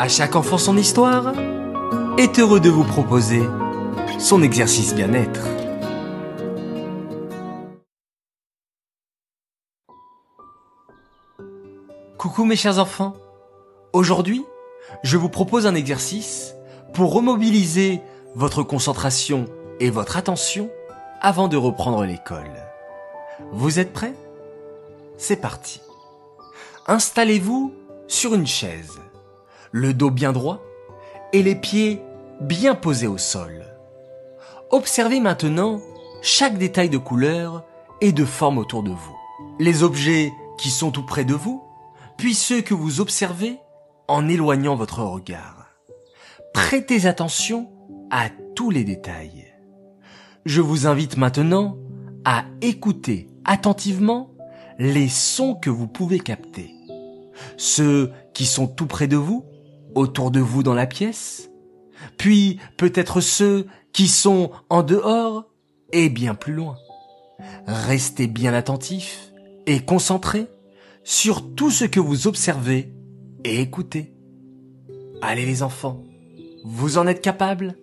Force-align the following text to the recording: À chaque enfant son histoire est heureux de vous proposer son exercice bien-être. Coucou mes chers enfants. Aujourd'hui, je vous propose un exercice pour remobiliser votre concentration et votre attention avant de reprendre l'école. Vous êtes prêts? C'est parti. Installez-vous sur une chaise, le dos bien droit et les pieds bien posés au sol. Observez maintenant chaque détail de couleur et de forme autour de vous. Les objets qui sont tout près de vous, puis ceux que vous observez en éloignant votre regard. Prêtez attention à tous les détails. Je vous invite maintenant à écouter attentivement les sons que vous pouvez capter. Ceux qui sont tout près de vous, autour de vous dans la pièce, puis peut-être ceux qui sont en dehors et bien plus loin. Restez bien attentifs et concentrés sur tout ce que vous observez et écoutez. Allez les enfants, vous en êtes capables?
À 0.00 0.08
chaque 0.08 0.34
enfant 0.34 0.56
son 0.56 0.78
histoire 0.78 1.34
est 2.16 2.38
heureux 2.38 2.58
de 2.58 2.70
vous 2.70 2.84
proposer 2.84 3.42
son 4.18 4.42
exercice 4.42 4.94
bien-être. 4.94 5.42
Coucou 12.16 12.46
mes 12.46 12.56
chers 12.56 12.78
enfants. 12.78 13.12
Aujourd'hui, 13.92 14.42
je 15.02 15.18
vous 15.18 15.28
propose 15.28 15.66
un 15.66 15.74
exercice 15.74 16.54
pour 16.94 17.12
remobiliser 17.12 18.00
votre 18.34 18.62
concentration 18.62 19.44
et 19.80 19.90
votre 19.90 20.16
attention 20.16 20.70
avant 21.20 21.46
de 21.46 21.58
reprendre 21.58 22.06
l'école. 22.06 22.54
Vous 23.52 23.78
êtes 23.78 23.92
prêts? 23.92 24.14
C'est 25.18 25.42
parti. 25.42 25.82
Installez-vous 26.86 27.74
sur 28.08 28.34
une 28.34 28.46
chaise, 28.46 28.98
le 29.72 29.94
dos 29.94 30.10
bien 30.10 30.32
droit 30.32 30.60
et 31.32 31.42
les 31.42 31.54
pieds 31.54 32.02
bien 32.40 32.74
posés 32.74 33.06
au 33.06 33.18
sol. 33.18 33.64
Observez 34.70 35.20
maintenant 35.20 35.80
chaque 36.22 36.58
détail 36.58 36.88
de 36.90 36.98
couleur 36.98 37.64
et 38.00 38.12
de 38.12 38.24
forme 38.24 38.58
autour 38.58 38.82
de 38.82 38.90
vous. 38.90 39.16
Les 39.58 39.82
objets 39.82 40.32
qui 40.58 40.70
sont 40.70 40.90
tout 40.90 41.04
près 41.04 41.24
de 41.24 41.34
vous, 41.34 41.62
puis 42.16 42.34
ceux 42.34 42.60
que 42.60 42.74
vous 42.74 43.00
observez 43.00 43.58
en 44.08 44.28
éloignant 44.28 44.76
votre 44.76 45.02
regard. 45.02 45.68
Prêtez 46.52 47.06
attention 47.06 47.70
à 48.10 48.28
tous 48.54 48.70
les 48.70 48.84
détails. 48.84 49.46
Je 50.44 50.60
vous 50.60 50.86
invite 50.86 51.16
maintenant 51.16 51.76
à 52.24 52.44
écouter 52.60 53.28
attentivement 53.44 54.30
les 54.78 55.08
sons 55.08 55.54
que 55.54 55.70
vous 55.70 55.86
pouvez 55.86 56.18
capter. 56.18 56.74
Ceux 57.56 58.12
qui 58.34 58.46
sont 58.46 58.66
tout 58.66 58.86
près 58.86 59.06
de 59.06 59.16
vous, 59.16 59.44
autour 59.94 60.30
de 60.30 60.40
vous 60.40 60.62
dans 60.62 60.74
la 60.74 60.86
pièce, 60.86 61.50
puis 62.16 62.58
peut-être 62.76 63.20
ceux 63.20 63.66
qui 63.92 64.08
sont 64.08 64.50
en 64.68 64.82
dehors 64.82 65.46
et 65.92 66.08
bien 66.08 66.34
plus 66.34 66.52
loin. 66.52 66.76
Restez 67.66 68.26
bien 68.26 68.54
attentifs 68.54 69.32
et 69.66 69.80
concentrés 69.80 70.46
sur 71.04 71.54
tout 71.54 71.70
ce 71.70 71.84
que 71.84 72.00
vous 72.00 72.26
observez 72.26 72.92
et 73.44 73.60
écoutez. 73.60 74.14
Allez 75.22 75.46
les 75.46 75.62
enfants, 75.62 76.04
vous 76.64 76.98
en 76.98 77.06
êtes 77.06 77.22
capables? 77.22 77.76